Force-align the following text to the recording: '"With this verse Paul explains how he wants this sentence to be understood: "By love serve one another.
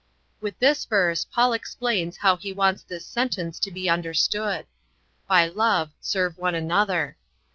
'"With 0.41 0.57
this 0.57 0.83
verse 0.83 1.25
Paul 1.31 1.53
explains 1.53 2.17
how 2.17 2.35
he 2.35 2.51
wants 2.51 2.81
this 2.81 3.05
sentence 3.05 3.59
to 3.59 3.69
be 3.69 3.87
understood: 3.87 4.65
"By 5.27 5.45
love 5.45 5.91
serve 6.01 6.39
one 6.39 6.55
another. 6.55 7.17